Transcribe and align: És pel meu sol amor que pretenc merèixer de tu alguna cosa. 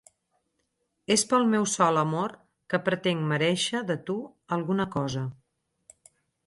És 1.15 1.23
pel 1.33 1.45
meu 1.51 1.67
sol 1.73 2.01
amor 2.05 2.33
que 2.73 2.81
pretenc 2.89 3.29
merèixer 3.33 3.85
de 3.93 4.01
tu 4.09 4.19
alguna 4.59 4.93
cosa. 4.99 5.29